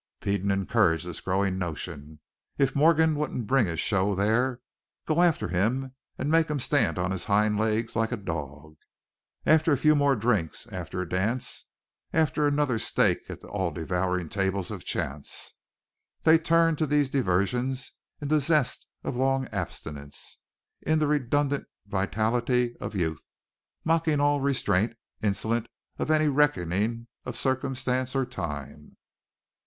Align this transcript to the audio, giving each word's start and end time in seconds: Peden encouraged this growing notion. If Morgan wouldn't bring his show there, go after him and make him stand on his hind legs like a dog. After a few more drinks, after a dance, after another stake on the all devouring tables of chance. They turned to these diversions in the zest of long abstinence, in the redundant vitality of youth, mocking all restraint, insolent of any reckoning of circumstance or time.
Peden 0.19 0.49
encouraged 0.49 1.05
this 1.05 1.21
growing 1.21 1.59
notion. 1.59 2.21
If 2.57 2.75
Morgan 2.75 3.13
wouldn't 3.13 3.45
bring 3.45 3.67
his 3.67 3.79
show 3.79 4.15
there, 4.15 4.59
go 5.05 5.21
after 5.21 5.49
him 5.49 5.93
and 6.17 6.31
make 6.31 6.47
him 6.49 6.57
stand 6.59 6.97
on 6.97 7.11
his 7.11 7.25
hind 7.25 7.59
legs 7.59 7.95
like 7.95 8.11
a 8.11 8.17
dog. 8.17 8.77
After 9.45 9.71
a 9.71 9.77
few 9.77 9.93
more 9.95 10.15
drinks, 10.15 10.65
after 10.71 11.01
a 11.01 11.07
dance, 11.07 11.67
after 12.11 12.47
another 12.47 12.79
stake 12.79 13.29
on 13.29 13.37
the 13.43 13.47
all 13.49 13.69
devouring 13.69 14.27
tables 14.27 14.71
of 14.71 14.83
chance. 14.83 15.53
They 16.23 16.39
turned 16.39 16.79
to 16.79 16.87
these 16.87 17.07
diversions 17.07 17.91
in 18.19 18.29
the 18.29 18.39
zest 18.39 18.87
of 19.03 19.15
long 19.15 19.47
abstinence, 19.49 20.39
in 20.81 20.97
the 20.97 21.05
redundant 21.05 21.67
vitality 21.85 22.75
of 22.77 22.95
youth, 22.95 23.21
mocking 23.83 24.19
all 24.19 24.41
restraint, 24.41 24.95
insolent 25.21 25.67
of 25.99 26.09
any 26.09 26.27
reckoning 26.27 27.05
of 27.23 27.37
circumstance 27.37 28.15
or 28.15 28.25
time. 28.25 28.97